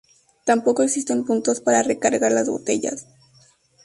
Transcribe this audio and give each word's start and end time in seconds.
Tampoco 0.45 0.81
existen 0.81 1.25
puntos 1.25 1.59
para 1.61 1.83
recargar 1.83 2.31
las 2.31 2.49
botellas. 2.49 3.05